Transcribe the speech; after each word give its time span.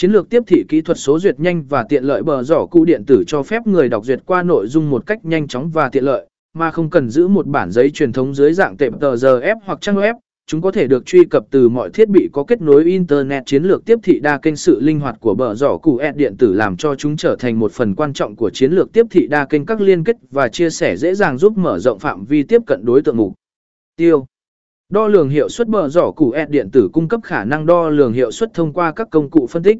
Chiến 0.00 0.12
lược 0.12 0.30
tiếp 0.30 0.42
thị 0.46 0.64
kỹ 0.68 0.80
thuật 0.80 0.98
số 0.98 1.18
duyệt 1.18 1.40
nhanh 1.40 1.64
và 1.68 1.84
tiện 1.88 2.04
lợi 2.04 2.22
bờ 2.22 2.42
giỏ 2.42 2.66
cụ 2.66 2.84
điện 2.84 3.04
tử 3.06 3.24
cho 3.26 3.42
phép 3.42 3.66
người 3.66 3.88
đọc 3.88 4.04
duyệt 4.04 4.20
qua 4.26 4.42
nội 4.42 4.66
dung 4.66 4.90
một 4.90 5.06
cách 5.06 5.24
nhanh 5.24 5.48
chóng 5.48 5.70
và 5.70 5.88
tiện 5.88 6.04
lợi, 6.04 6.26
mà 6.54 6.70
không 6.70 6.90
cần 6.90 7.08
giữ 7.08 7.28
một 7.28 7.46
bản 7.46 7.70
giấy 7.70 7.90
truyền 7.90 8.12
thống 8.12 8.34
dưới 8.34 8.52
dạng 8.52 8.76
tệp 8.76 9.00
tờ 9.00 9.16
giờ 9.16 9.40
ép 9.40 9.56
hoặc 9.64 9.80
trang 9.80 9.96
web. 9.96 10.14
Chúng 10.46 10.60
có 10.60 10.70
thể 10.70 10.86
được 10.86 11.06
truy 11.06 11.24
cập 11.24 11.44
từ 11.50 11.68
mọi 11.68 11.90
thiết 11.90 12.08
bị 12.08 12.28
có 12.32 12.44
kết 12.44 12.60
nối 12.60 12.84
Internet 12.84 13.46
chiến 13.46 13.62
lược 13.64 13.84
tiếp 13.84 13.98
thị 14.02 14.20
đa 14.20 14.38
kênh 14.38 14.56
sự 14.56 14.80
linh 14.80 15.00
hoạt 15.00 15.16
của 15.20 15.34
bờ 15.34 15.54
giỏ 15.54 15.76
cụ 15.76 15.96
ed 15.96 16.16
điện 16.16 16.36
tử 16.36 16.52
làm 16.54 16.76
cho 16.76 16.94
chúng 16.94 17.16
trở 17.16 17.36
thành 17.38 17.58
một 17.58 17.72
phần 17.72 17.94
quan 17.94 18.12
trọng 18.12 18.36
của 18.36 18.50
chiến 18.50 18.72
lược 18.72 18.92
tiếp 18.92 19.06
thị 19.10 19.26
đa 19.26 19.44
kênh 19.44 19.66
các 19.66 19.80
liên 19.80 20.04
kết 20.04 20.16
và 20.30 20.48
chia 20.48 20.70
sẻ 20.70 20.96
dễ 20.96 21.14
dàng 21.14 21.38
giúp 21.38 21.58
mở 21.58 21.78
rộng 21.78 21.98
phạm 21.98 22.24
vi 22.24 22.42
tiếp 22.42 22.62
cận 22.66 22.84
đối 22.84 23.02
tượng 23.02 23.16
mục 23.16 23.34
tiêu. 23.96 24.26
Đo 24.88 25.08
lường 25.08 25.28
hiệu 25.28 25.48
suất 25.48 25.68
bờ 25.68 25.88
giỏ 25.88 26.10
cụ 26.10 26.30
ed 26.30 26.48
điện 26.48 26.68
tử 26.72 26.88
cung 26.92 27.08
cấp 27.08 27.20
khả 27.24 27.44
năng 27.44 27.66
đo 27.66 27.88
lường 27.88 28.12
hiệu 28.12 28.30
suất 28.30 28.54
thông 28.54 28.72
qua 28.72 28.92
các 28.92 29.08
công 29.10 29.30
cụ 29.30 29.46
phân 29.50 29.62
tích. 29.62 29.78